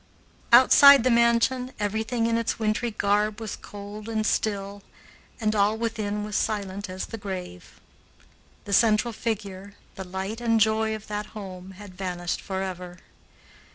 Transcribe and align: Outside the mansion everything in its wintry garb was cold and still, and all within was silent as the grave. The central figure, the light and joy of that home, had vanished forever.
Outside 0.51 1.03
the 1.03 1.11
mansion 1.11 1.73
everything 1.79 2.25
in 2.25 2.35
its 2.35 2.57
wintry 2.57 2.89
garb 2.89 3.39
was 3.39 3.55
cold 3.55 4.09
and 4.09 4.25
still, 4.25 4.81
and 5.39 5.53
all 5.55 5.77
within 5.77 6.23
was 6.23 6.35
silent 6.35 6.89
as 6.89 7.05
the 7.05 7.19
grave. 7.19 7.79
The 8.65 8.73
central 8.73 9.13
figure, 9.13 9.75
the 9.93 10.03
light 10.03 10.41
and 10.41 10.59
joy 10.59 10.95
of 10.95 11.05
that 11.05 11.27
home, 11.37 11.73
had 11.77 11.93
vanished 11.93 12.41
forever. 12.41 12.97